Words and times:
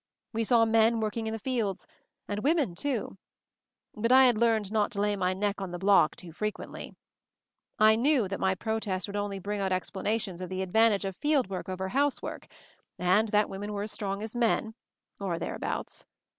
We 0.33 0.43
saw 0.43 0.65
men 0.65 0.99
working 0.99 1.27
in 1.27 1.31
the 1.31 1.37
fields— 1.37 1.85
and 2.27 2.39
women, 2.39 2.73
too; 2.73 3.19
but 3.93 4.11
I 4.11 4.25
had 4.25 4.35
learned 4.35 4.71
not 4.71 4.89
to 4.93 4.99
lay 4.99 5.15
my 5.15 5.35
neck 5.35 5.61
on 5.61 5.69
the 5.69 5.77
block 5.77 6.15
too 6.15 6.31
frequently. 6.31 6.95
I 7.77 7.95
knew 7.95 8.27
that 8.27 8.39
my 8.39 8.55
pro 8.55 8.79
test 8.79 9.05
would 9.05 9.15
only 9.15 9.37
bring 9.37 9.59
out 9.59 9.71
explanations 9.71 10.41
of 10.41 10.49
the 10.49 10.63
advantage 10.63 11.05
of 11.05 11.15
field 11.15 11.51
work 11.51 11.69
over 11.69 11.89
house 11.89 12.19
work— 12.19 12.47
and 12.97 13.29
that 13.29 13.47
women 13.47 13.73
were 13.73 13.83
as 13.83 13.91
strong 13.91 14.23
as 14.23 14.35
men— 14.35 14.73
or 15.19 15.37
thereabouts. 15.37 16.03